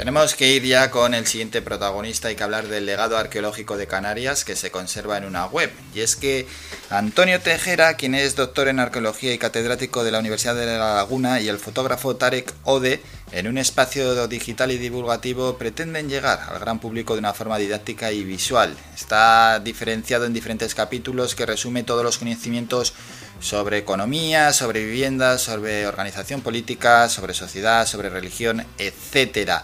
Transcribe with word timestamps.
Tenemos 0.00 0.34
que 0.34 0.48
ir 0.48 0.64
ya 0.64 0.90
con 0.90 1.12
el 1.12 1.26
siguiente 1.26 1.60
protagonista, 1.60 2.28
hay 2.28 2.34
que 2.34 2.42
hablar 2.42 2.68
del 2.68 2.86
legado 2.86 3.18
arqueológico 3.18 3.76
de 3.76 3.86
Canarias 3.86 4.46
que 4.46 4.56
se 4.56 4.70
conserva 4.70 5.18
en 5.18 5.26
una 5.26 5.44
web. 5.44 5.70
Y 5.94 6.00
es 6.00 6.16
que 6.16 6.48
Antonio 6.88 7.38
Tejera, 7.42 7.98
quien 7.98 8.14
es 8.14 8.34
doctor 8.34 8.68
en 8.68 8.80
arqueología 8.80 9.34
y 9.34 9.36
catedrático 9.36 10.02
de 10.02 10.10
la 10.10 10.20
Universidad 10.20 10.54
de 10.54 10.64
La 10.64 10.94
Laguna, 10.94 11.42
y 11.42 11.48
el 11.48 11.58
fotógrafo 11.58 12.16
Tarek 12.16 12.50
Ode, 12.64 13.02
en 13.32 13.46
un 13.46 13.58
espacio 13.58 14.26
digital 14.26 14.70
y 14.70 14.78
divulgativo 14.78 15.58
pretenden 15.58 16.08
llegar 16.08 16.48
al 16.48 16.60
gran 16.60 16.78
público 16.78 17.12
de 17.12 17.18
una 17.18 17.34
forma 17.34 17.58
didáctica 17.58 18.10
y 18.10 18.24
visual. 18.24 18.74
Está 18.96 19.60
diferenciado 19.60 20.24
en 20.24 20.32
diferentes 20.32 20.74
capítulos 20.74 21.34
que 21.34 21.44
resume 21.44 21.82
todos 21.82 22.04
los 22.04 22.16
conocimientos 22.16 22.94
sobre 23.38 23.76
economía, 23.76 24.54
sobre 24.54 24.82
vivienda, 24.82 25.36
sobre 25.36 25.86
organización 25.86 26.40
política, 26.40 27.10
sobre 27.10 27.34
sociedad, 27.34 27.86
sobre 27.86 28.08
religión, 28.08 28.64
etcétera. 28.78 29.62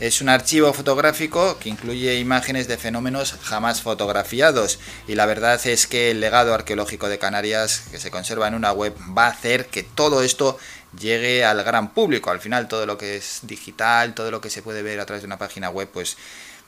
Es 0.00 0.20
un 0.20 0.28
archivo 0.28 0.72
fotográfico 0.72 1.58
que 1.58 1.68
incluye 1.68 2.20
imágenes 2.20 2.68
de 2.68 2.78
fenómenos 2.78 3.34
jamás 3.42 3.82
fotografiados 3.82 4.78
y 5.08 5.16
la 5.16 5.26
verdad 5.26 5.60
es 5.66 5.88
que 5.88 6.12
el 6.12 6.20
legado 6.20 6.54
arqueológico 6.54 7.08
de 7.08 7.18
Canarias 7.18 7.82
que 7.90 7.98
se 7.98 8.12
conserva 8.12 8.46
en 8.46 8.54
una 8.54 8.70
web 8.70 8.94
va 9.16 9.26
a 9.26 9.30
hacer 9.30 9.66
que 9.66 9.82
todo 9.82 10.22
esto 10.22 10.56
llegue 11.00 11.44
al 11.44 11.64
gran 11.64 11.92
público. 11.92 12.30
Al 12.30 12.38
final 12.38 12.68
todo 12.68 12.86
lo 12.86 12.96
que 12.96 13.16
es 13.16 13.40
digital, 13.42 14.14
todo 14.14 14.30
lo 14.30 14.40
que 14.40 14.50
se 14.50 14.62
puede 14.62 14.82
ver 14.82 15.00
a 15.00 15.06
través 15.06 15.22
de 15.22 15.26
una 15.26 15.38
página 15.38 15.68
web, 15.68 15.88
pues 15.92 16.16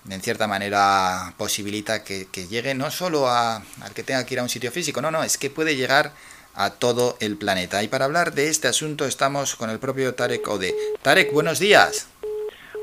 en 0.09 0.21
cierta 0.21 0.49
manera 0.49 1.33
posibilita 1.37 2.03
que, 2.03 2.27
llegue 2.49 2.75
no 2.75 2.91
solo 2.91 3.29
a, 3.29 3.63
al 3.81 3.93
que 3.95 4.03
tenga 4.03 4.27
que 4.27 4.35
ir 4.35 4.41
a 4.41 4.43
un 4.43 4.49
sitio 4.49 4.73
físico, 4.73 5.01
no, 5.01 5.13
no, 5.13 5.23
es 5.23 5.39
que 5.39 5.51
puede 5.51 5.77
llegar 5.77 6.13
a 6.57 6.71
todo 6.71 7.17
el 7.21 7.37
planeta. 7.37 7.81
Y 7.85 7.87
para 7.87 8.07
hablar 8.07 8.35
de 8.35 8.49
este 8.49 8.67
asunto 8.67 9.07
estamos 9.07 9.55
con 9.55 9.71
el 9.71 9.79
propio 9.79 10.17
Tarek 10.17 10.49
Ode. 10.49 10.75
Tarek, 11.03 11.33
buenos 11.33 11.61
días. 11.61 12.09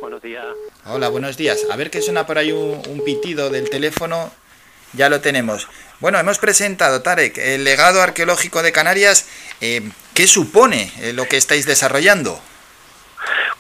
Buenos 0.08 0.24
días. 0.24 0.46
Hola, 0.86 1.10
buenos 1.10 1.36
días. 1.36 1.66
A 1.70 1.76
ver 1.76 1.92
qué 1.92 2.02
suena 2.02 2.26
por 2.26 2.38
ahí 2.38 2.54
un, 2.54 3.02
pitido 3.04 3.50
del 3.50 3.70
teléfono. 3.70 4.32
Ya 4.94 5.10
lo 5.10 5.20
tenemos. 5.20 5.68
Bueno, 6.00 6.18
hemos 6.18 6.40
presentado, 6.40 7.02
Tarek, 7.02 7.38
el 7.38 7.66
legado 7.66 8.02
arqueológico 8.02 8.64
de 8.64 8.72
Canarias. 8.72 9.28
Eh, 9.60 9.82
¿Qué 10.14 10.26
supone 10.26 10.94
eh, 11.02 11.12
lo 11.12 11.26
que 11.26 11.36
estáis 11.36 11.66
desarrollando? 11.66 12.40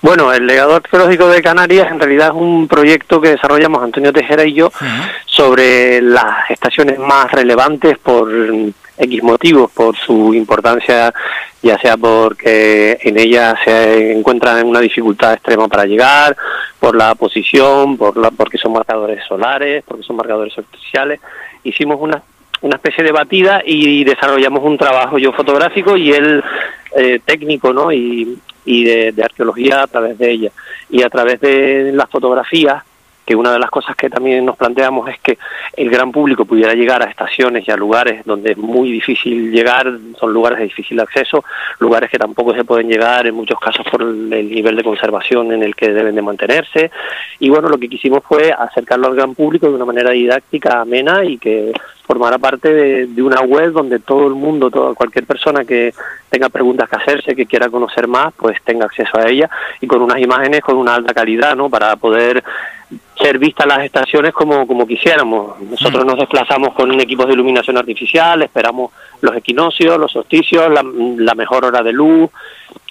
Bueno, 0.02 0.31
el 0.31 0.47
legado 0.47 0.75
arqueológico 0.75 1.27
de 1.27 1.41
Canarias 1.41 1.91
en 1.91 1.99
realidad 1.99 2.27
es 2.27 2.41
un 2.41 2.69
proyecto 2.69 3.19
que 3.19 3.31
desarrollamos 3.31 3.83
Antonio 3.83 4.13
Tejera 4.13 4.45
y 4.45 4.53
yo 4.53 4.72
sobre 5.25 6.02
las 6.02 6.50
estaciones 6.50 6.97
más 6.97 7.29
relevantes 7.29 7.97
por 7.97 8.31
X 8.98 9.23
motivos, 9.23 9.72
por 9.72 9.95
su 9.95 10.34
importancia, 10.34 11.14
ya 11.62 11.78
sea 11.80 11.98
porque 11.98 12.98
en 13.02 13.17
ella 13.17 13.56
se 13.64 14.12
encuentran 14.12 14.59
en 14.59 14.67
una 14.67 14.80
dificultad 14.80 15.34
extrema 15.34 15.67
para 15.67 15.86
llegar, 15.86 16.36
por 16.80 16.95
la 16.95 17.16
posición, 17.16 17.98
por 17.98 18.18
la, 18.18 18.31
porque 18.31 18.58
son 18.58 18.73
marcadores 18.73 19.23
solares, 19.28 19.84
porque 19.88 20.03
son 20.03 20.16
marcadores 20.16 20.58
artificiales. 20.58 21.20
Hicimos 21.64 21.98
una, 22.00 22.22
una 22.62 22.75
especie 22.75 23.03
de 23.03 23.12
batida 23.12 23.62
y 23.66 24.03
desarrollamos 24.03 24.64
un 24.64 24.78
trabajo 24.78 25.18
yo 25.18 25.31
fotográfico 25.31 25.95
y 25.95 26.12
él 26.12 26.44
eh, 26.95 27.20
técnico, 27.23 27.73
¿no? 27.73 27.92
Y, 27.92 28.38
y 28.66 28.84
de, 28.84 29.12
de 29.12 29.23
arqueología 29.23 29.84
a 29.84 29.88
través 29.88 30.18
de 30.18 30.31
ella. 30.31 30.52
Y 30.90 31.03
a 31.03 31.09
través 31.09 31.40
de 31.40 31.92
las 31.94 32.09
fotografías 32.09 32.84
que 33.28 33.36
una 33.36 33.52
de 33.52 33.59
las 33.59 33.70
cosas 33.70 33.94
que 33.97 34.09
también 34.09 34.45
nos 34.45 34.56
planteamos 34.56 35.09
es 35.09 35.20
que 35.20 35.38
el 35.75 35.89
gran 35.89 36.14
público 36.14 36.45
pudiera 36.45 36.73
llegar 36.73 37.03
a 37.03 37.09
estaciones 37.09 37.67
y 37.67 37.72
a 37.72 37.75
lugares 37.75 38.23
donde 38.23 38.52
es 38.52 38.58
muy 38.58 38.89
difícil 38.89 39.52
llegar, 39.52 39.86
son 40.17 40.31
lugares 40.31 40.59
de 40.59 40.64
difícil 40.64 40.97
acceso, 41.02 41.44
lugares 41.80 42.09
que 42.09 42.17
tampoco 42.17 42.56
se 42.56 42.64
pueden 42.64 42.88
llegar 42.88 43.28
en 43.28 43.36
muchos 43.36 43.59
casos 43.59 43.86
por 43.92 44.02
el 44.02 44.30
nivel 44.30 44.78
de 44.78 44.84
conservación 44.84 45.52
en 45.52 45.61
el 45.61 45.75
que 45.75 45.92
deben 45.92 46.16
de 46.16 46.22
mantenerse. 46.22 46.89
Y 47.39 47.50
bueno, 47.50 47.67
lo 47.67 47.78
que 47.78 47.89
quisimos 47.89 48.23
fue 48.23 48.53
acercarlo 48.58 49.08
al 49.08 49.16
gran 49.16 49.36
público 49.36 49.67
de 49.67 49.75
una 49.75 49.84
manera 49.84 50.12
didáctica, 50.12 50.80
amena 50.80 51.25
y 51.25 51.38
que 51.38 51.73
formara 52.08 52.38
parte 52.38 52.73
de, 53.05 53.22
una 53.22 53.41
web 53.41 53.73
donde 53.73 54.00
todo 54.00 54.27
el 54.27 54.33
mundo, 54.33 54.72
toda 54.72 54.95
cualquier 54.95 55.25
persona 55.25 55.66
que 55.66 55.94
tenga 56.29 56.47
preguntas 56.47 56.90
que 56.90 56.95
hacerse, 56.95 57.35
que 57.35 57.45
quiera 57.45 57.69
conocer 57.69 58.07
más, 58.07 58.34
pues 58.38 58.62
tenga 58.63 58.85
acceso 58.85 59.18
a 59.18 59.28
ella 59.28 59.50
y 59.81 59.88
con 59.88 60.01
unas 60.01 60.19
imágenes 60.19 60.62
con 60.62 60.78
una 60.78 60.95
alta 60.95 61.13
calidad, 61.13 61.56
¿no? 61.57 61.69
Para 61.69 61.97
poder 61.97 62.41
ser 63.22 63.38
vistas 63.38 63.68
las 63.68 63.84
estaciones 63.84 64.34
como, 64.34 64.66
como 64.66 64.88
quisiéramos. 64.88 65.59
Nosotros 65.59 66.06
mm. 66.06 66.07
nos 66.07 66.18
desplazamos 66.18 66.73
con 66.73 66.97
equipos 67.01 67.28
de 67.28 67.34
iluminación 67.34 67.78
artificial, 67.78 68.41
esperamos 68.41 68.91
los 69.19 69.35
equinoccios, 69.35 70.00
los 70.00 70.12
solsticios, 70.13 70.72
la, 70.72 71.35
mejor 71.35 71.66
hora 71.66 71.84
de 71.84 71.91
luz, 71.91 72.29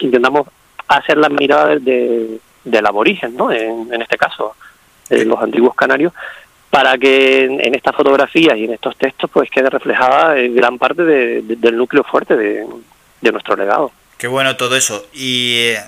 intentamos 0.00 0.46
hacer 0.88 1.16
la 1.16 1.30
mirada 1.30 1.76
de, 1.76 2.38
del 2.64 2.86
aborigen, 2.86 3.34
¿no? 3.34 3.50
En, 3.50 3.90
en 3.90 4.02
este 4.02 4.18
caso, 4.18 4.54
de 5.08 5.24
los 5.24 5.40
antiguos 5.40 5.74
canarios, 5.74 6.12
para 6.76 6.98
que 6.98 7.46
en, 7.46 7.74
estas 7.74 7.96
fotografías 7.96 8.54
y 8.58 8.64
en 8.64 8.74
estos 8.74 8.94
textos 8.98 9.30
pues 9.32 9.48
quede 9.48 9.70
reflejada 9.70 10.34
gran 10.50 10.76
parte 10.76 11.04
del 11.04 11.74
núcleo 11.74 12.04
fuerte 12.04 12.36
de, 12.36 12.66
nuestro 13.32 13.56
legado. 13.56 13.92
Qué 14.18 14.28
bueno 14.28 14.56
todo 14.56 14.76
eso. 14.76 15.06
Y 15.14 15.54
eh, 15.54 15.78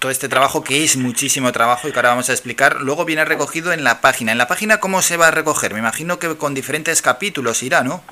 todo 0.00 0.10
este 0.10 0.28
trabajo, 0.28 0.64
que 0.64 0.82
es 0.82 0.96
muchísimo 0.96 1.52
trabajo 1.52 1.86
y 1.86 1.92
que 1.92 1.98
ahora 2.00 2.08
vamos 2.08 2.30
a 2.30 2.32
explicar, 2.32 2.80
luego 2.80 3.04
viene 3.04 3.24
recogido 3.24 3.72
en 3.72 3.84
la 3.84 4.00
página. 4.00 4.32
¿En 4.32 4.38
la 4.38 4.48
página 4.48 4.80
cómo 4.80 5.02
se 5.02 5.16
va 5.16 5.28
a 5.28 5.30
recoger? 5.30 5.72
Me 5.72 5.78
imagino 5.78 6.18
que 6.18 6.36
con 6.36 6.52
diferentes 6.52 7.00
capítulos 7.00 7.62
irá, 7.62 7.84
¿no? 7.84 8.02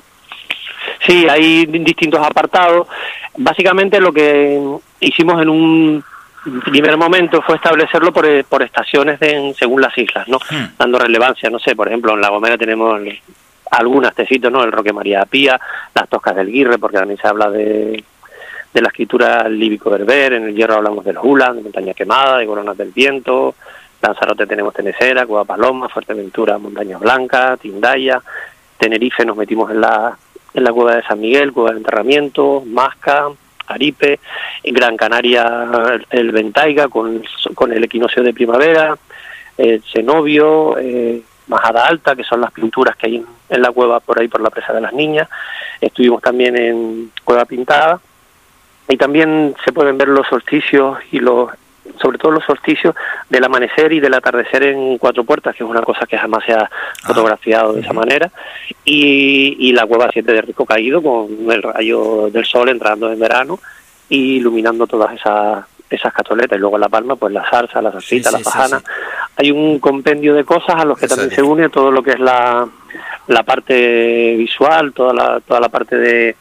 Sí, 1.05 1.27
hay 1.29 1.65
distintos 1.65 2.25
apartados. 2.25 2.87
Básicamente 3.35 3.99
lo 3.99 4.13
que 4.13 4.61
hicimos 5.01 5.41
en 5.41 5.49
un 5.49 6.05
primer 6.71 6.97
momento 6.97 7.41
fue 7.41 7.55
establecerlo 7.55 8.11
por, 8.11 8.25
eh, 8.25 8.43
por 8.43 8.63
estaciones 8.63 9.19
de, 9.19 9.53
según 9.57 9.81
las 9.81 9.97
islas, 9.97 10.27
¿no? 10.27 10.37
Hmm. 10.37 10.75
Dando 10.77 10.99
relevancia, 10.99 11.49
no 11.49 11.59
sé, 11.59 11.75
por 11.75 11.87
ejemplo, 11.87 12.13
en 12.13 12.21
La 12.21 12.29
Gomera 12.29 12.57
tenemos 12.57 13.01
algunas 13.71 14.13
tecitos, 14.13 14.51
¿no? 14.51 14.63
El 14.63 14.71
Roque 14.71 14.93
María 14.93 15.25
Pía, 15.25 15.59
las 15.93 16.09
Toscas 16.09 16.35
del 16.35 16.51
Guirre, 16.51 16.77
porque 16.77 16.97
también 16.97 17.19
se 17.19 17.27
habla 17.27 17.49
de, 17.49 18.03
de 18.73 18.81
la 18.81 18.87
escritura 18.87 19.47
líbico-berber, 19.47 20.33
en 20.33 20.43
el 20.45 20.55
Hierro 20.55 20.75
hablamos 20.75 21.05
del 21.05 21.17
Hulan, 21.17 21.57
de 21.57 21.63
Montaña 21.63 21.93
Quemada, 21.93 22.37
de 22.39 22.45
Coronas 22.45 22.77
del 22.77 22.91
Viento, 22.91 23.55
Lanzarote 24.01 24.45
tenemos 24.45 24.73
Tenecera, 24.73 25.25
Cueva 25.25 25.45
Paloma, 25.45 25.87
Fuerteventura, 25.87 26.57
Montaña 26.57 26.97
Blanca, 26.97 27.55
Tindaya, 27.57 28.21
Tenerife 28.77 29.25
nos 29.25 29.37
metimos 29.37 29.71
en 29.71 29.79
la, 29.79 30.17
en 30.53 30.63
la 30.63 30.73
Cueva 30.73 30.95
de 30.95 31.03
San 31.03 31.21
Miguel, 31.21 31.53
Cueva 31.53 31.71
de 31.71 31.77
Enterramiento, 31.77 32.63
Masca, 32.65 33.29
Aripe, 33.67 34.19
en 34.63 34.73
Gran 34.73 34.97
Canaria 34.97 36.01
el 36.09 36.31
Ventaiga 36.31 36.87
con, 36.87 37.23
con 37.55 37.71
el 37.71 37.83
equinoccio 37.83 38.23
de 38.23 38.33
primavera, 38.33 38.97
el 39.57 39.83
Cenobio, 39.83 40.77
eh, 40.77 41.21
Majada 41.47 41.85
Alta, 41.85 42.15
que 42.15 42.23
son 42.23 42.41
las 42.41 42.51
pinturas 42.51 42.95
que 42.95 43.07
hay 43.07 43.25
en, 43.49 43.61
la 43.61 43.71
cueva 43.71 43.99
por 43.99 44.19
ahí 44.19 44.27
por 44.27 44.41
la 44.41 44.49
presa 44.49 44.73
de 44.73 44.81
las 44.81 44.93
niñas. 44.93 45.29
Estuvimos 45.81 46.21
también 46.21 46.57
en 46.57 47.11
Cueva 47.23 47.45
Pintada 47.45 47.99
y 48.87 48.97
también 48.97 49.55
se 49.63 49.71
pueden 49.71 49.97
ver 49.97 50.07
los 50.07 50.27
solsticios 50.27 50.97
y 51.11 51.19
los 51.19 51.49
sobre 52.01 52.17
todo 52.17 52.31
los 52.31 52.45
solsticios 52.45 52.95
del 53.29 53.43
amanecer 53.43 53.91
y 53.93 53.99
del 53.99 54.13
atardecer 54.13 54.63
en 54.63 54.97
Cuatro 54.97 55.23
Puertas, 55.23 55.55
que 55.55 55.63
es 55.63 55.69
una 55.69 55.81
cosa 55.81 56.05
que 56.05 56.17
jamás 56.17 56.43
se 56.45 56.53
ha 56.53 56.63
ah. 56.63 56.69
fotografiado 57.03 57.73
de 57.73 57.81
esa 57.81 57.93
manera, 57.93 58.31
y, 58.85 59.55
y 59.59 59.73
la 59.73 59.85
cueva 59.85 60.09
7 60.11 60.31
de 60.31 60.41
Rico 60.41 60.65
Caído 60.65 61.01
con 61.01 61.51
el 61.51 61.61
rayo 61.61 62.29
del 62.31 62.45
sol 62.45 62.69
entrando 62.69 63.11
en 63.11 63.19
verano 63.19 63.59
y 64.09 64.37
iluminando 64.37 64.87
todas 64.87 65.13
esas 65.13 65.65
esas 65.89 66.13
catoletas 66.13 66.57
y 66.57 66.59
luego 66.59 66.75
en 66.75 66.81
La 66.81 66.89
Palma 66.89 67.15
pues 67.15 67.31
la 67.31 67.47
salsa, 67.49 67.81
la 67.81 67.91
salsita, 67.91 68.31
la 68.31 68.39
pajana. 68.39 68.81
Hay 69.35 69.51
un 69.51 69.79
compendio 69.79 70.33
de 70.33 70.43
cosas 70.43 70.75
a 70.75 70.85
los 70.85 70.97
que 70.97 71.07
también 71.07 71.29
se 71.29 71.43
une 71.43 71.69
todo 71.69 71.91
lo 71.91 72.01
que 72.01 72.11
es 72.11 72.19
la, 72.19 72.67
la 73.27 73.43
parte 73.43 74.35
visual, 74.35 74.91
toda 74.93 75.13
la, 75.13 75.39
toda 75.41 75.59
la 75.59 75.69
parte 75.69 75.97
de, 75.97 76.35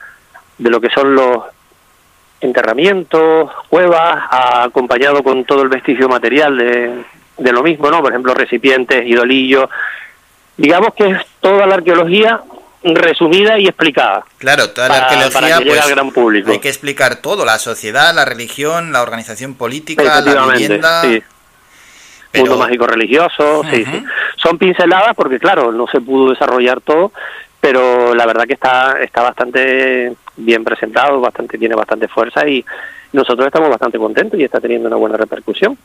de 0.59 0.71
lo 0.71 0.81
que 0.81 0.89
son 0.89 1.15
los 1.15 1.45
enterramientos, 2.43 3.51
cuevas, 3.69 4.23
acompañado 4.31 5.23
con 5.23 5.45
todo 5.45 5.63
el 5.63 5.69
vestigio 5.69 6.09
material 6.09 6.57
de, 6.57 7.05
de 7.39 7.53
lo 7.53 7.63
mismo, 7.63 7.91
¿no? 7.91 8.01
Por 8.01 8.13
ejemplo, 8.13 8.35
recipientes, 8.35 9.07
idolillos. 9.07 9.69
Digamos 10.57 10.95
que 10.95 11.11
es 11.11 11.27
toda 11.41 11.67
la 11.67 11.75
arqueología 11.77 12.43
resumida 12.85 13.59
y 13.59 13.67
explicada. 13.67 14.25
Claro, 14.39 14.71
toda 14.71 14.89
la 14.89 14.97
arqueología 15.07 15.61
pues, 15.65 15.81
al 15.81 15.91
gran 15.91 16.11
público. 16.11 16.51
hay 16.51 16.59
que 16.59 16.69
explicar 16.69 17.17
todo, 17.17 17.45
la 17.45 17.59
sociedad, 17.59 18.15
la 18.15 18.25
religión, 18.25 18.93
la 18.93 19.03
organización 19.03 19.55
política, 19.55 20.21
la 20.21 20.47
vivienda. 20.47 21.03
Sí. 21.03 21.23
Mundo 22.35 22.57
mágico 22.57 22.87
religioso, 22.87 23.63
sí, 23.71 23.85
sí. 23.85 24.05
Son 24.37 24.57
pinceladas 24.57 25.15
porque 25.15 25.39
claro, 25.39 25.71
no 25.71 25.87
se 25.87 26.01
pudo 26.01 26.31
desarrollar 26.31 26.81
todo, 26.81 27.13
pero 27.61 28.15
la 28.15 28.25
verdad 28.25 28.45
que 28.47 28.55
está 28.55 28.97
está 29.03 29.21
bastante 29.21 30.15
bien 30.37 30.65
presentado, 30.65 31.21
bastante 31.21 31.59
tiene 31.59 31.75
bastante 31.75 32.09
fuerza 32.09 32.47
y 32.47 32.65
nosotros 33.13 33.47
estamos 33.47 33.69
bastante 33.69 33.99
contentos 33.99 34.39
y 34.39 34.45
está 34.45 34.61
teniendo 34.61 34.89
una 34.89 34.97
buena 34.97 35.17
repercusión. 35.17 35.77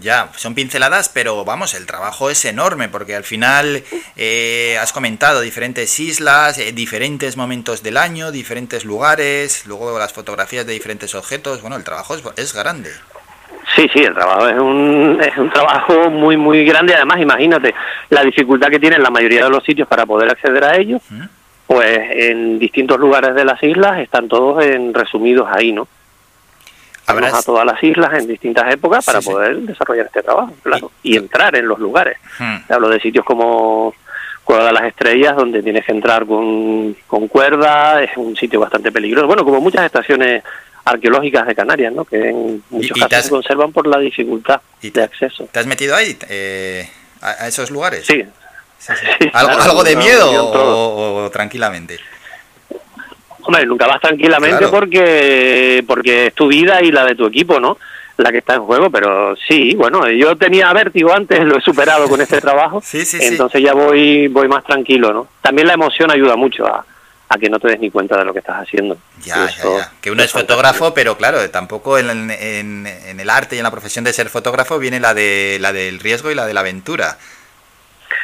Ya, 0.00 0.30
son 0.36 0.54
pinceladas, 0.54 1.10
pero 1.10 1.44
vamos, 1.44 1.74
el 1.74 1.84
trabajo 1.84 2.30
es 2.30 2.46
enorme 2.46 2.88
porque 2.88 3.14
al 3.14 3.24
final 3.24 3.82
eh, 4.16 4.78
has 4.80 4.90
comentado 4.90 5.42
diferentes 5.42 6.00
islas, 6.00 6.56
eh, 6.58 6.72
diferentes 6.72 7.36
momentos 7.36 7.82
del 7.82 7.98
año, 7.98 8.32
diferentes 8.32 8.86
lugares, 8.86 9.66
luego 9.66 9.98
las 9.98 10.14
fotografías 10.14 10.66
de 10.66 10.72
diferentes 10.72 11.14
objetos, 11.14 11.60
bueno, 11.60 11.76
el 11.76 11.84
trabajo 11.84 12.14
es, 12.14 12.22
es 12.38 12.54
grande. 12.54 12.90
Sí, 13.76 13.88
sí, 13.92 14.00
el 14.00 14.14
trabajo 14.14 14.48
es 14.48 14.58
un, 14.58 15.18
es 15.22 15.36
un 15.36 15.50
trabajo 15.50 16.10
muy, 16.10 16.36
muy 16.36 16.64
grande. 16.64 16.94
Además, 16.94 17.20
imagínate 17.20 17.74
la 18.10 18.22
dificultad 18.22 18.68
que 18.68 18.80
tienen 18.80 19.02
la 19.02 19.10
mayoría 19.10 19.44
de 19.44 19.50
los 19.50 19.64
sitios 19.64 19.88
para 19.88 20.04
poder 20.04 20.30
acceder 20.30 20.64
a 20.64 20.76
ellos. 20.76 21.00
Pues 21.66 21.98
en 22.10 22.58
distintos 22.58 22.98
lugares 22.98 23.34
de 23.34 23.44
las 23.44 23.62
islas 23.62 24.00
están 24.00 24.28
todos 24.28 24.62
en 24.64 24.92
resumidos 24.92 25.48
ahí, 25.50 25.72
¿no? 25.72 25.88
Habrás... 27.06 27.34
a 27.34 27.42
todas 27.42 27.66
las 27.66 27.82
islas 27.82 28.12
en 28.14 28.28
distintas 28.28 28.72
épocas 28.72 29.04
para 29.04 29.20
poder 29.20 29.56
desarrollar 29.58 30.06
este 30.06 30.22
trabajo, 30.22 30.54
claro, 30.62 30.92
y, 31.02 31.16
entrar 31.16 31.56
en 31.56 31.66
los 31.66 31.78
lugares. 31.78 32.18
Hablo 32.68 32.88
de 32.88 33.00
sitios 33.00 33.24
como 33.24 33.94
Cueva 34.44 34.66
de 34.66 34.72
las 34.72 34.84
Estrellas, 34.84 35.36
donde 35.36 35.62
tienes 35.62 35.84
que 35.84 35.92
entrar 35.92 36.26
con, 36.26 36.96
con 37.06 37.28
cuerda, 37.28 38.02
es 38.02 38.16
un 38.16 38.36
sitio 38.36 38.60
bastante 38.60 38.92
peligroso. 38.92 39.26
Bueno, 39.26 39.44
como 39.44 39.60
muchas 39.60 39.84
estaciones 39.84 40.42
arqueológicas 40.84 41.46
de 41.46 41.54
Canarias, 41.54 41.92
¿no? 41.92 42.04
que 42.04 42.28
en 42.28 42.62
muchos 42.70 42.98
casos 42.98 43.24
se 43.24 43.30
conservan 43.30 43.72
por 43.72 43.86
la 43.86 43.98
dificultad 43.98 44.60
de 44.80 45.02
acceso. 45.02 45.48
¿Te 45.50 45.60
has 45.60 45.66
metido 45.66 45.94
ahí, 45.94 46.16
eh, 46.28 46.88
a, 47.20 47.46
esos 47.46 47.70
lugares? 47.70 48.06
Sí. 48.06 48.24
¿Algo, 49.32 49.84
de 49.84 49.96
miedo 49.96 50.28
o, 50.30 51.30
tranquilamente? 51.30 51.98
Hombre, 53.42 53.66
nunca 53.66 53.86
vas 53.86 54.00
tranquilamente 54.00 54.68
porque 54.68 55.84
porque 55.86 56.28
es 56.28 56.34
tu 56.34 56.48
vida 56.48 56.82
y 56.82 56.92
la 56.92 57.04
de 57.04 57.14
tu 57.14 57.26
equipo, 57.26 57.58
¿no? 57.58 57.78
La 58.18 58.30
que 58.30 58.38
está 58.38 58.54
en 58.54 58.62
juego, 58.62 58.90
pero 58.90 59.34
sí, 59.48 59.74
bueno, 59.74 60.08
yo 60.08 60.36
tenía 60.36 60.72
vértigo 60.72 61.12
antes, 61.12 61.40
lo 61.40 61.58
he 61.58 61.60
superado 61.60 62.08
con 62.08 62.20
este 62.20 62.40
trabajo, 62.40 62.80
sí, 62.84 63.04
sí, 63.04 63.18
entonces 63.20 63.62
ya 63.62 63.72
voy 63.72 64.28
voy 64.28 64.48
más 64.48 64.64
tranquilo, 64.64 65.12
¿no? 65.12 65.28
También 65.40 65.66
la 65.66 65.74
emoción 65.74 66.10
ayuda 66.10 66.36
mucho 66.36 66.66
a, 66.66 66.84
a 67.32 67.38
que 67.38 67.48
no 67.48 67.58
te 67.58 67.68
des 67.68 67.80
ni 67.80 67.90
cuenta 67.90 68.18
de 68.18 68.24
lo 68.24 68.32
que 68.32 68.40
estás 68.40 68.62
haciendo. 68.62 68.98
Ya, 69.24 69.48
ya, 69.48 69.62
ya. 69.62 69.92
Que 70.00 70.10
uno 70.10 70.22
es 70.22 70.30
fotógrafo, 70.30 70.92
pero 70.92 71.16
claro, 71.16 71.48
tampoco 71.50 71.98
en, 71.98 72.30
en, 72.30 72.86
el 73.20 73.30
arte 73.30 73.56
y 73.56 73.58
en 73.58 73.64
la 73.64 73.70
profesión 73.70 74.04
de 74.04 74.12
ser 74.12 74.28
fotógrafo 74.28 74.78
viene 74.78 75.00
la 75.00 75.14
de 75.14 75.56
la 75.60 75.72
del 75.72 75.98
riesgo 75.98 76.30
y 76.30 76.34
la 76.34 76.46
de 76.46 76.54
la 76.54 76.60
aventura. 76.60 77.16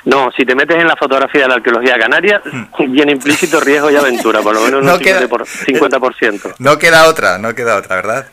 No, 0.09 0.31
si 0.35 0.47
te 0.47 0.55
metes 0.55 0.79
en 0.79 0.89
la 0.89 0.97
fotografía 0.97 1.43
de 1.43 1.49
la 1.49 1.55
arqueología 1.57 1.99
canaria, 1.99 2.41
hmm. 2.43 2.91
viene 2.91 3.13
implícito 3.13 3.61
riesgo 3.61 3.91
y 3.91 3.97
aventura, 3.97 4.41
por 4.41 4.55
lo 4.55 4.63
menos 4.63 4.83
no 4.85 4.95
un 4.95 5.01
queda, 5.01 5.21
50%. 5.21 6.55
No 6.59 6.79
queda 6.79 7.07
otra, 7.09 7.37
no 7.37 7.55
queda 7.55 7.77
otra, 7.77 7.97
¿verdad? 7.97 8.27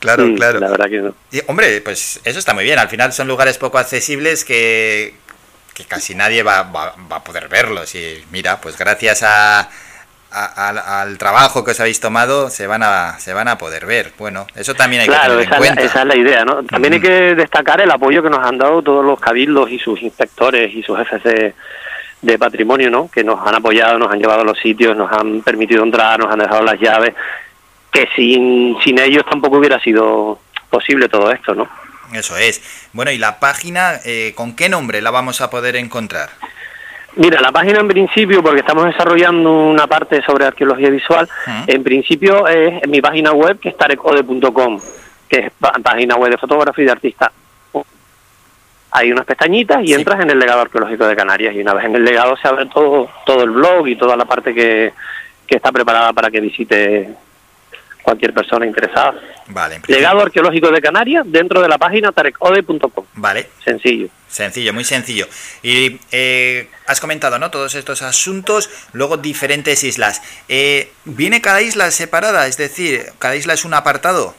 Claro, 0.00 0.28
claro. 0.34 0.58
La 0.58 0.70
verdad 0.70 0.88
que 0.88 0.98
no. 0.98 1.14
Y, 1.30 1.40
hombre, 1.46 1.80
pues 1.82 2.20
eso 2.24 2.40
está 2.40 2.52
muy 2.52 2.64
bien. 2.64 2.80
Al 2.80 2.88
final 2.88 3.12
son 3.12 3.28
lugares 3.28 3.58
poco 3.58 3.78
accesibles 3.78 4.44
que, 4.44 5.14
que 5.72 5.84
casi 5.84 6.16
nadie 6.16 6.42
va, 6.42 6.64
va, 6.64 6.94
va 7.10 7.16
a 7.16 7.24
poder 7.24 7.48
verlos. 7.48 7.94
Y 7.94 8.24
mira, 8.32 8.60
pues 8.60 8.76
gracias 8.76 9.22
a, 9.22 9.70
al 10.30 11.16
trabajo 11.18 11.64
que 11.64 11.70
os 11.70 11.80
habéis 11.80 12.00
tomado 12.00 12.50
se 12.50 12.66
van 12.66 12.82
a 12.82 13.18
se 13.18 13.32
van 13.32 13.48
a 13.48 13.58
poder 13.58 13.86
ver. 13.86 14.12
Bueno, 14.18 14.46
eso 14.54 14.74
también 14.74 15.02
hay 15.02 15.08
que 15.08 15.14
tener 15.14 15.40
en 15.40 15.48
cuenta. 15.48 15.82
esa 15.82 16.00
es 16.02 16.06
la 16.06 16.16
idea, 16.16 16.44
¿no? 16.44 16.62
También 16.64 16.94
hay 16.94 17.00
que 17.00 17.34
destacar 17.34 17.80
el 17.80 17.90
apoyo 17.90 18.22
que 18.22 18.30
nos 18.30 18.46
han 18.46 18.58
dado 18.58 18.82
todos 18.82 19.04
los 19.04 19.18
cabildos 19.18 19.70
y 19.70 19.78
sus 19.78 20.02
inspectores 20.02 20.74
y 20.74 20.82
sus 20.82 20.98
jefes 20.98 21.22
de, 21.22 21.54
de 22.22 22.38
patrimonio, 22.38 22.90
¿no? 22.90 23.10
Que 23.10 23.24
nos 23.24 23.46
han 23.46 23.54
apoyado, 23.54 23.98
nos 23.98 24.12
han 24.12 24.18
llevado 24.18 24.42
a 24.42 24.44
los 24.44 24.58
sitios, 24.58 24.96
nos 24.96 25.10
han 25.12 25.40
permitido 25.42 25.82
entrar, 25.82 26.18
nos 26.18 26.30
han 26.32 26.40
dejado 26.40 26.62
las 26.62 26.78
llaves, 26.78 27.14
que 27.90 28.08
sin, 28.14 28.76
sin 28.82 28.98
ellos 28.98 29.24
tampoco 29.28 29.58
hubiera 29.58 29.80
sido 29.80 30.38
posible 30.68 31.08
todo 31.08 31.30
esto, 31.30 31.54
¿no? 31.54 31.68
Eso 32.12 32.36
es. 32.36 32.62
Bueno, 32.92 33.10
¿y 33.10 33.18
la 33.18 33.38
página 33.38 34.00
eh, 34.04 34.32
con 34.34 34.56
qué 34.56 34.68
nombre 34.68 35.02
la 35.02 35.10
vamos 35.10 35.40
a 35.40 35.50
poder 35.50 35.76
encontrar? 35.76 36.30
Mira, 37.18 37.40
la 37.40 37.50
página 37.50 37.80
en 37.80 37.88
principio, 37.88 38.44
porque 38.44 38.60
estamos 38.60 38.84
desarrollando 38.84 39.52
una 39.52 39.88
parte 39.88 40.22
sobre 40.22 40.46
arqueología 40.46 40.88
visual, 40.88 41.28
en 41.66 41.82
principio 41.82 42.46
es 42.46 42.86
mi 42.86 43.00
página 43.00 43.32
web, 43.32 43.58
que 43.58 43.70
es 43.70 43.76
tarecode.com, 43.76 44.80
que 45.28 45.38
es 45.40 45.52
página 45.82 46.14
web 46.14 46.30
de 46.30 46.38
fotógrafo 46.38 46.80
y 46.80 46.84
de 46.84 46.92
artista. 46.92 47.32
Hay 48.92 49.10
unas 49.10 49.26
pestañitas 49.26 49.82
y 49.82 49.94
entras 49.94 50.20
en 50.20 50.30
el 50.30 50.38
legado 50.38 50.60
arqueológico 50.60 51.08
de 51.08 51.16
Canarias 51.16 51.56
y 51.56 51.60
una 51.60 51.74
vez 51.74 51.86
en 51.86 51.96
el 51.96 52.04
legado 52.04 52.36
se 52.36 52.46
abre 52.46 52.66
todo, 52.66 53.10
todo 53.26 53.42
el 53.42 53.50
blog 53.50 53.88
y 53.88 53.96
toda 53.96 54.16
la 54.16 54.24
parte 54.24 54.54
que, 54.54 54.92
que 55.44 55.56
está 55.56 55.72
preparada 55.72 56.12
para 56.12 56.30
que 56.30 56.40
visite 56.40 57.16
cualquier 58.08 58.32
persona 58.32 58.64
interesada. 58.64 59.14
Vale. 59.48 59.82
Legado 59.86 60.22
arqueológico 60.22 60.70
de 60.70 60.80
Canarias 60.80 61.24
dentro 61.26 61.60
de 61.60 61.68
la 61.68 61.76
página 61.76 62.10
tarecode.com. 62.10 63.04
Vale. 63.14 63.48
Sencillo. 63.62 64.08
Sencillo, 64.28 64.72
muy 64.72 64.84
sencillo. 64.84 65.26
Y 65.62 66.00
eh, 66.10 66.70
has 66.86 67.00
comentado, 67.00 67.38
¿no? 67.38 67.50
Todos 67.50 67.74
estos 67.74 68.00
asuntos, 68.00 68.70
luego 68.94 69.18
diferentes 69.18 69.84
islas. 69.84 70.22
Eh, 70.48 70.90
¿Viene 71.04 71.42
cada 71.42 71.60
isla 71.60 71.90
separada? 71.90 72.46
Es 72.46 72.56
decir, 72.56 73.12
¿cada 73.18 73.36
isla 73.36 73.52
es 73.52 73.66
un 73.66 73.74
apartado? 73.74 74.34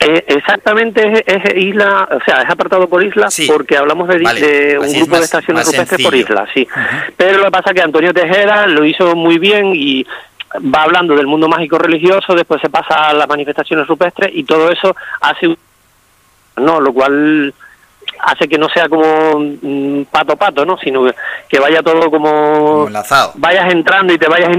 Eh, 0.00 0.24
exactamente 0.28 1.24
es, 1.26 1.54
isla, 1.54 2.08
o 2.10 2.24
sea, 2.24 2.42
es 2.42 2.50
apartado 2.50 2.88
por 2.88 3.02
isla 3.02 3.28
porque 3.46 3.76
hablamos 3.76 4.08
de, 4.08 4.78
un 4.80 4.92
grupo 4.92 5.16
de 5.16 5.24
estaciones 5.24 5.66
rupestres 5.66 6.02
por 6.02 6.14
isla, 6.14 6.46
sí. 6.54 6.66
Pero 7.16 7.38
lo 7.38 7.44
que 7.46 7.50
pasa 7.50 7.70
es 7.70 7.74
que 7.74 7.82
Antonio 7.82 8.14
Tejera 8.14 8.66
lo 8.68 8.86
hizo 8.86 9.16
muy 9.16 9.38
bien 9.38 9.72
y 9.74 10.06
va 10.56 10.82
hablando 10.82 11.14
del 11.14 11.26
mundo 11.26 11.48
mágico 11.48 11.78
religioso, 11.78 12.34
después 12.34 12.60
se 12.60 12.70
pasa 12.70 13.08
a 13.08 13.14
las 13.14 13.28
manifestaciones 13.28 13.86
rupestres 13.86 14.30
y 14.34 14.44
todo 14.44 14.70
eso 14.70 14.94
hace 15.20 15.56
no, 16.56 16.80
lo 16.80 16.92
cual 16.92 17.54
hace 18.20 18.48
que 18.48 18.58
no 18.58 18.68
sea 18.68 18.88
como 18.88 20.04
pato 20.10 20.36
pato, 20.36 20.64
¿no? 20.64 20.76
Sino 20.78 21.04
que, 21.48 21.58
vaya 21.58 21.82
todo 21.82 22.10
como, 22.10 22.88
vayas 23.34 23.72
entrando 23.72 24.12
y 24.12 24.18
te 24.18 24.28
vayas 24.28 24.50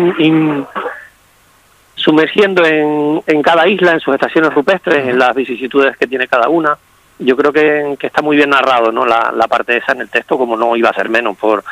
sumergiendo 1.96 2.66
en, 2.66 3.22
en 3.28 3.42
cada 3.42 3.68
isla, 3.68 3.92
en 3.92 4.00
sus 4.00 4.14
estaciones 4.14 4.54
rupestres, 4.54 5.08
en 5.08 5.20
las 5.20 5.36
vicisitudes 5.36 5.98
que 5.98 6.08
tiene 6.08 6.28
cada 6.28 6.48
una. 6.48 6.78
Yo 7.20 7.36
creo 7.36 7.52
que, 7.52 7.98
que 8.00 8.08
está 8.08 8.22
muy 8.22 8.38
bien 8.38 8.52
narrado, 8.52 8.92
¿no? 8.92 9.06
La, 9.06 9.34
la 9.36 9.48
parte 9.48 9.76
esa 9.76 9.92
en 9.92 10.02
el 10.02 10.10
texto, 10.10 10.38
como 10.38 10.56
no 10.56 10.76
iba 10.78 10.90
a 10.90 10.94
ser 10.94 11.10
menos 11.10 11.38
por 11.38 11.64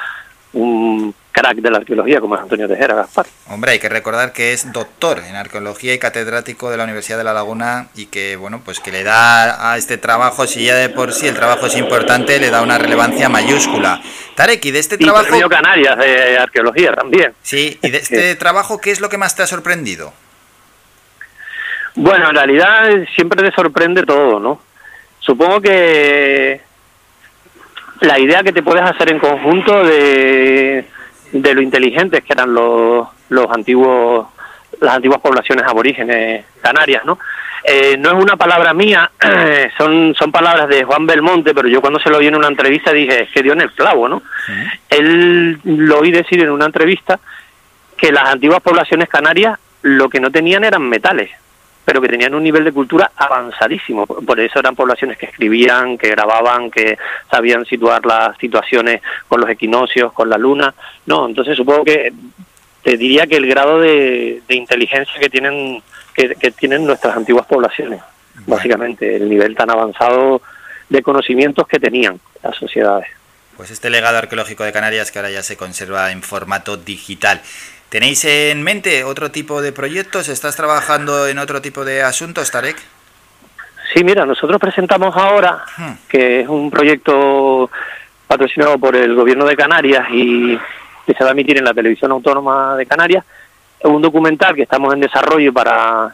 un 0.53 1.13
crack 1.37 1.57
de 1.57 1.69
la 1.69 1.77
arqueología 1.77 2.19
como 2.19 2.35
es 2.35 2.41
Antonio 2.41 2.67
Tejera 2.67 2.95
Gaspar. 2.95 3.27
Hombre, 3.49 3.73
hay 3.73 3.79
que 3.79 3.89
recordar 3.89 4.33
que 4.33 4.53
es 4.53 4.71
doctor 4.73 5.19
en 5.19 5.35
arqueología 5.35 5.93
y 5.93 5.99
catedrático 5.99 6.71
de 6.71 6.77
la 6.77 6.83
Universidad 6.83 7.19
de 7.19 7.23
La 7.23 7.33
Laguna 7.33 7.89
y 7.95 8.07
que, 8.07 8.35
bueno, 8.35 8.61
pues 8.65 8.79
que 8.79 8.91
le 8.91 9.03
da 9.03 9.71
a 9.71 9.77
este 9.77 9.97
trabajo, 9.97 10.47
si 10.47 10.65
ya 10.65 10.75
de 10.75 10.89
por 10.89 11.13
sí 11.13 11.27
el 11.27 11.35
trabajo 11.35 11.67
es 11.67 11.77
importante, 11.77 12.39
le 12.39 12.49
da 12.49 12.63
una 12.63 12.79
relevancia 12.79 13.29
mayúscula. 13.29 14.01
Tarek, 14.35 14.65
y 14.65 14.71
de 14.71 14.79
este 14.79 14.97
trabajo... 14.97 15.35
Y 15.35 15.47
Canarias 15.47 15.97
de 15.97 16.37
arqueología 16.39 16.93
también. 16.93 17.33
Sí, 17.41 17.79
y 17.81 17.89
de 17.89 17.97
este 17.99 18.35
trabajo, 18.35 18.79
¿qué 18.79 18.91
es 18.91 18.99
lo 18.99 19.09
que 19.09 19.17
más 19.17 19.35
te 19.35 19.43
ha 19.43 19.47
sorprendido? 19.47 20.13
Bueno, 21.95 22.29
en 22.29 22.35
realidad 22.35 22.89
siempre 23.15 23.47
te 23.47 23.55
sorprende 23.55 24.03
todo, 24.03 24.39
¿no? 24.39 24.59
Supongo 25.19 25.61
que 25.61 26.61
la 28.01 28.19
idea 28.19 28.43
que 28.43 28.51
te 28.53 28.61
puedes 28.61 28.83
hacer 28.83 29.11
en 29.11 29.19
conjunto 29.19 29.83
de, 29.83 30.85
de 31.31 31.53
lo 31.53 31.61
inteligentes 31.61 32.23
que 32.23 32.33
eran 32.33 32.53
los, 32.53 33.07
los 33.29 33.51
antiguos 33.51 34.27
las 34.79 34.95
antiguas 34.95 35.21
poblaciones 35.21 35.65
aborígenes 35.65 36.45
canarias, 36.61 37.03
¿no? 37.05 37.17
Eh, 37.63 37.97
no 37.97 38.09
es 38.09 38.23
una 38.23 38.37
palabra 38.37 38.73
mía, 38.73 39.11
son, 39.77 40.13
son 40.15 40.31
palabras 40.31 40.69
de 40.69 40.83
Juan 40.83 41.05
Belmonte, 41.05 41.53
pero 41.53 41.67
yo 41.67 41.81
cuando 41.81 41.99
se 41.99 42.09
lo 42.09 42.19
vi 42.19 42.27
en 42.27 42.35
una 42.35 42.47
entrevista 42.47 42.93
dije, 42.93 43.23
es 43.23 43.29
que 43.31 43.43
dio 43.43 43.53
en 43.53 43.61
el 43.61 43.71
clavo, 43.71 44.07
¿no? 44.07 44.21
Él 44.89 45.59
lo 45.63 45.99
oí 45.99 46.11
decir 46.11 46.41
en 46.41 46.51
una 46.51 46.65
entrevista 46.65 47.19
que 47.97 48.11
las 48.11 48.29
antiguas 48.29 48.61
poblaciones 48.61 49.09
canarias 49.09 49.57
lo 49.81 50.09
que 50.09 50.19
no 50.19 50.31
tenían 50.31 50.63
eran 50.63 50.87
metales, 50.87 51.31
pero 51.87 52.01
que 52.01 52.09
tenían 52.09 52.35
un 52.35 52.43
nivel 52.43 52.65
de 52.65 52.73
cultura 52.73 53.13
avanzadísimo. 53.15 54.05
Por 54.05 54.37
eso 54.41 54.59
eran 54.59 54.75
poblaciones 54.75 55.17
que 55.17 55.27
escribían, 55.27 55.97
que 55.97 56.09
grababan, 56.09 56.69
que 56.69 56.97
sabían 57.31 57.63
situar 57.63 58.05
las 58.05 58.37
situaciones 58.39 59.01
con 59.29 59.39
los 59.39 59.49
equinoccios, 59.49 60.11
con 60.11 60.29
la 60.29 60.37
luna. 60.37 60.75
No, 61.05 61.25
entonces 61.29 61.55
supongo 61.55 61.85
que 61.85 62.11
te 62.83 62.97
diría 62.97 63.25
que 63.25 63.37
el 63.37 63.47
grado 63.47 63.79
de, 63.79 64.41
inteligencia 64.49 65.17
que 65.17 65.29
tienen 65.29 65.81
que, 66.13 66.35
tienen 66.59 66.85
nuestras 66.85 67.15
antiguas 67.15 67.45
poblaciones, 67.45 68.01
básicamente, 68.45 69.15
el 69.15 69.29
nivel 69.29 69.55
tan 69.55 69.69
avanzado 69.69 70.41
de 70.89 71.01
conocimientos 71.01 71.65
que 71.69 71.79
tenían 71.79 72.19
las 72.43 72.57
sociedades. 72.57 73.07
Pues 73.55 73.71
este 73.71 73.89
legado 73.89 74.17
arqueológico 74.17 74.65
de 74.65 74.73
Canarias 74.73 75.09
que 75.09 75.19
ahora 75.19 75.31
ya 75.31 75.41
se 75.41 75.55
conserva 75.55 76.11
en 76.11 76.21
formato 76.21 76.75
digital. 76.75 77.41
¿Tenéis 77.89 78.25
en 78.25 78.63
mente 78.63 79.05
otro 79.05 79.31
tipo 79.31 79.61
de 79.61 79.71
proyectos? 79.71 80.27
¿Estás 80.27 80.57
trabajando 80.57 81.27
en 81.27 81.39
otro 81.39 81.61
tipo 81.61 81.85
de 81.85 82.03
asuntos, 82.03 82.51
Tarek? 82.51 82.77
Sí, 83.93 84.03
mira, 84.03 84.25
nosotros 84.25 84.59
presentamos 84.59 85.15
ahora, 85.15 85.63
hmm. 85.77 85.91
que 86.09 86.41
es 86.41 86.47
un 86.49 86.69
proyecto 86.69 87.69
patrocinado 88.27 88.77
por 88.77 88.95
el 88.95 89.15
Gobierno 89.15 89.45
de 89.45 89.55
Canarias 89.55 90.05
y 90.11 90.59
que 91.05 91.13
se 91.13 91.23
va 91.23 91.29
a 91.29 91.31
emitir 91.31 91.57
en 91.57 91.63
la 91.63 91.73
Televisión 91.73 92.11
Autónoma 92.11 92.75
de 92.75 92.85
Canarias, 92.85 93.23
un 93.83 94.01
documental 94.01 94.53
que 94.53 94.63
estamos 94.63 94.93
en 94.93 94.99
desarrollo 94.99 95.53
para 95.53 96.13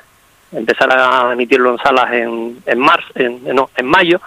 empezar 0.51 0.91
a 0.91 1.33
emitirlo 1.33 1.71
en 1.71 1.77
salas 1.79 2.13
en, 2.13 2.57
en, 2.67 2.79
marzo, 2.79 3.07
en, 3.15 3.43
no, 3.55 3.71
en 3.75 3.85
mayo, 3.87 4.21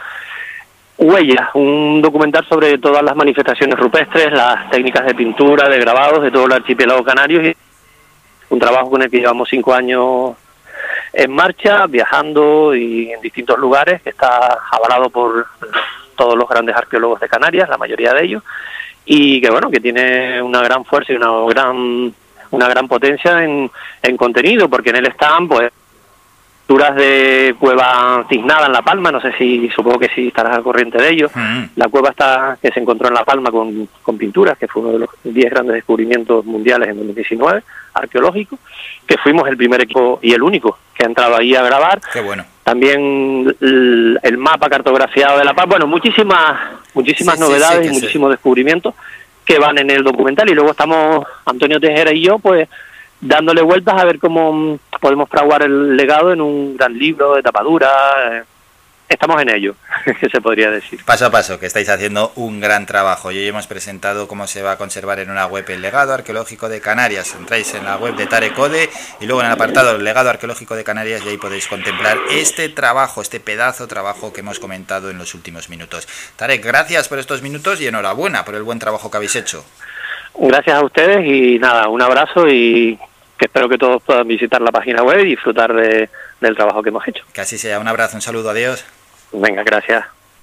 Huellas, 0.98 1.50
un 1.54 2.00
documental 2.00 2.46
sobre 2.48 2.78
todas 2.78 3.02
las 3.02 3.14
manifestaciones 3.14 3.78
rupestres, 3.78 4.32
las 4.32 4.70
técnicas 4.70 5.04
de 5.04 5.14
pintura, 5.14 5.68
de 5.68 5.78
grabados 5.78 6.22
de 6.22 6.30
todo 6.30 6.46
el 6.46 6.52
archipiélago 6.52 7.04
canario 7.04 7.46
y 7.46 7.56
un 8.48 8.58
trabajo 8.58 8.90
con 8.90 9.02
el 9.02 9.10
que 9.10 9.18
llevamos 9.18 9.48
cinco 9.48 9.74
años 9.74 10.34
en 11.12 11.30
marcha, 11.32 11.86
viajando 11.86 12.74
y 12.74 13.10
en 13.12 13.20
distintos 13.20 13.58
lugares, 13.58 14.00
que 14.02 14.10
está 14.10 14.58
avalado 14.70 15.10
por 15.10 15.46
todos 16.16 16.36
los 16.36 16.48
grandes 16.48 16.74
arqueólogos 16.74 17.20
de 17.20 17.28
Canarias, 17.28 17.68
la 17.68 17.78
mayoría 17.78 18.14
de 18.14 18.24
ellos, 18.24 18.42
y 19.04 19.40
que 19.40 19.50
bueno, 19.50 19.70
que 19.70 19.80
tiene 19.80 20.40
una 20.40 20.62
gran 20.62 20.84
fuerza 20.84 21.12
y 21.12 21.16
una 21.16 21.30
gran 21.48 22.14
una 22.50 22.68
gran 22.68 22.86
potencia 22.86 23.42
en, 23.44 23.70
en 24.02 24.16
contenido, 24.16 24.68
porque 24.68 24.90
en 24.90 24.96
él 24.96 25.06
están 25.06 25.48
pues 25.48 25.70
de 26.96 27.54
cueva 27.58 28.26
Cisnada 28.28 28.66
en 28.66 28.72
La 28.72 28.82
Palma, 28.82 29.12
no 29.12 29.20
sé 29.20 29.32
si, 29.38 29.68
supongo 29.70 30.00
que 30.00 30.08
sí 30.08 30.28
estarás 30.28 30.56
al 30.56 30.62
corriente 30.62 30.98
de 30.98 31.10
ello. 31.10 31.30
Mm. 31.32 31.64
La 31.76 31.88
cueva 31.88 32.10
está 32.10 32.58
que 32.60 32.70
se 32.70 32.80
encontró 32.80 33.08
en 33.08 33.14
La 33.14 33.24
Palma 33.24 33.50
con, 33.50 33.88
con 34.02 34.18
pinturas, 34.18 34.58
que 34.58 34.66
fue 34.66 34.82
uno 34.82 34.92
de 34.92 34.98
los 35.00 35.10
10 35.22 35.50
grandes 35.50 35.74
descubrimientos 35.74 36.44
mundiales 36.44 36.88
en 36.88 36.96
2019, 36.96 37.62
arqueológico, 37.94 38.58
que 39.06 39.16
fuimos 39.18 39.48
el 39.48 39.56
primer 39.56 39.82
equipo 39.82 40.18
y 40.22 40.32
el 40.32 40.42
único 40.42 40.78
que 40.94 41.04
ha 41.04 41.06
entrado 41.06 41.36
ahí 41.36 41.54
a 41.54 41.62
grabar. 41.62 42.00
Qué 42.12 42.20
bueno. 42.20 42.44
También 42.64 43.54
el, 43.60 44.38
mapa 44.38 44.68
cartografiado 44.68 45.38
de 45.38 45.44
La 45.44 45.54
Palma, 45.54 45.76
bueno, 45.76 45.86
muchísimas, 45.86 46.60
muchísimas 46.94 47.38
novedades 47.38 47.86
y 47.86 47.94
muchísimos 47.94 48.30
descubrimientos 48.30 48.94
que 49.44 49.58
van 49.60 49.78
en 49.78 49.90
el 49.90 50.02
documental 50.02 50.50
y 50.50 50.54
luego 50.54 50.72
estamos 50.72 51.24
Antonio 51.44 51.78
Tejera 51.78 52.12
y 52.12 52.22
yo 52.22 52.40
pues 52.40 52.68
dándole 53.20 53.62
vueltas 53.62 54.00
a 54.00 54.04
ver 54.04 54.18
cómo 54.18 54.78
podemos 55.00 55.28
fraguar 55.28 55.62
el 55.62 55.96
legado 55.96 56.32
en 56.32 56.40
un 56.40 56.76
gran 56.76 56.98
libro 56.98 57.34
de 57.34 57.42
tapadura. 57.42 57.88
Eh, 58.32 58.42
estamos 59.08 59.40
en 59.40 59.50
ello, 59.50 59.74
que 60.20 60.28
se 60.28 60.40
podría 60.40 60.70
decir. 60.70 61.00
Paso 61.04 61.26
a 61.26 61.30
paso, 61.30 61.58
que 61.58 61.66
estáis 61.66 61.88
haciendo 61.88 62.32
un 62.36 62.60
gran 62.60 62.86
trabajo. 62.86 63.30
Y 63.30 63.38
hoy 63.38 63.46
hemos 63.46 63.66
presentado 63.66 64.28
cómo 64.28 64.46
se 64.46 64.62
va 64.62 64.72
a 64.72 64.78
conservar 64.78 65.20
en 65.20 65.30
una 65.30 65.46
web 65.46 65.64
el 65.68 65.82
legado 65.82 66.12
arqueológico 66.12 66.68
de 66.68 66.80
Canarias. 66.80 67.34
Entráis 67.38 67.74
en 67.74 67.84
la 67.84 67.96
web 67.96 68.16
de 68.16 68.26
Tarecode 68.26 68.90
y 69.20 69.26
luego 69.26 69.40
en 69.40 69.46
el 69.46 69.52
apartado 69.52 69.96
legado 69.98 70.30
arqueológico 70.30 70.74
de 70.74 70.84
Canarias 70.84 71.22
y 71.24 71.30
ahí 71.30 71.38
podéis 71.38 71.66
contemplar 71.68 72.18
este 72.30 72.68
trabajo, 72.68 73.22
este 73.22 73.40
pedazo 73.40 73.86
trabajo 73.86 74.32
que 74.32 74.40
hemos 74.40 74.58
comentado 74.58 75.10
en 75.10 75.18
los 75.18 75.34
últimos 75.34 75.68
minutos. 75.68 76.08
Tarek, 76.36 76.64
gracias 76.64 77.08
por 77.08 77.18
estos 77.18 77.42
minutos 77.42 77.80
y 77.80 77.86
enhorabuena 77.86 78.44
por 78.44 78.54
el 78.54 78.62
buen 78.62 78.78
trabajo 78.78 79.10
que 79.10 79.16
habéis 79.16 79.36
hecho. 79.36 79.64
Gracias 80.38 80.76
a 80.76 80.84
ustedes 80.84 81.26
y 81.26 81.58
nada, 81.58 81.88
un 81.88 82.02
abrazo 82.02 82.46
y 82.48 82.98
que 83.38 83.46
espero 83.46 83.68
que 83.68 83.78
todos 83.78 84.02
puedan 84.02 84.26
visitar 84.26 84.60
la 84.60 84.70
página 84.70 85.02
web 85.02 85.20
y 85.20 85.30
disfrutar 85.30 85.74
de, 85.74 86.08
del 86.40 86.56
trabajo 86.56 86.82
que 86.82 86.88
hemos 86.90 87.06
hecho. 87.08 87.24
Que 87.32 87.40
así 87.40 87.58
sea, 87.58 87.78
un 87.78 87.88
abrazo, 87.88 88.16
un 88.16 88.22
saludo, 88.22 88.50
adiós. 88.50 88.84
Venga, 89.32 89.62
gracias. 89.62 90.04